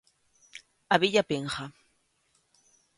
A 0.95 0.97
billa 1.03 1.23
pinga 1.29 1.65